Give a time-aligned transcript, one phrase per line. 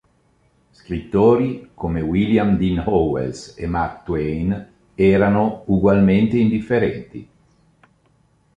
[0.71, 7.29] Scrittori come William Dean Howells e Mark Twain erano ugualmente indifferenti.